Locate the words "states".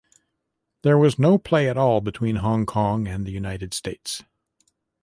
3.75-4.23